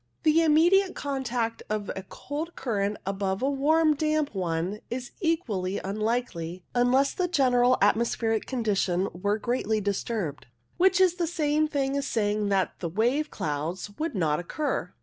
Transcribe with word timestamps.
The 0.23 0.41
immediate 0.41 0.95
contact 0.95 1.61
of 1.69 1.91
a 1.95 2.01
cold 2.01 2.55
current 2.55 2.97
above 3.05 3.43
a 3.43 3.49
warm 3.51 3.93
damp 3.95 4.33
one 4.33 4.79
is 4.89 5.11
equally 5.21 5.77
unlikely, 5.77 6.63
unless 6.73 7.13
the 7.13 7.27
general 7.27 7.77
atmospheric 7.83 8.47
condition 8.47 9.07
were 9.13 9.37
greatly 9.37 9.79
disturbed, 9.79 10.47
which 10.77 10.99
is 10.99 11.17
the 11.17 11.27
same 11.27 11.67
thing 11.67 11.95
as 11.95 12.07
saying 12.07 12.49
that 12.49 12.81
wave 12.81 13.29
clouds 13.29 13.91
would 13.99 14.15
not 14.15 14.39
occur. 14.39 14.91